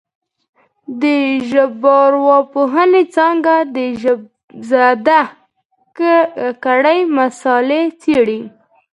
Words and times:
د 1.01 1.03
ژبارواپوهنې 1.49 3.03
څانګه 3.15 3.55
د 3.75 3.77
ژبزده 4.01 5.21
کړې 6.65 6.97
مسالې 7.17 7.83
څېړي 8.01 8.41